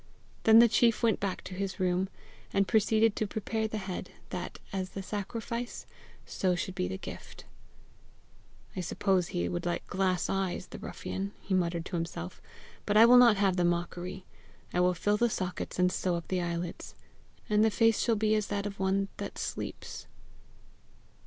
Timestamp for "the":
0.57-0.67, 3.67-3.77, 4.89-5.03, 6.87-6.97, 10.65-10.79, 13.57-13.63, 15.17-15.29, 16.29-16.41, 17.63-17.69